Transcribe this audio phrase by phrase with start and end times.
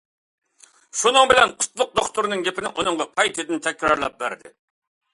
[1.01, 4.57] شۇنىڭ بىلەن قۇتلۇق دوختۇرنىڭ گېپىنى ئۇنىڭغا قايتىدىن تەكرارلاپ بەردى.